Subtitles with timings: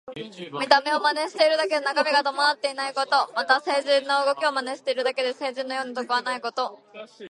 [0.59, 3.31] 見た目を真似しているだけで中身が伴っていないこと。
[3.35, 6.79] または、聖人の動きを真似しているだけで聖人のような徳はないこと。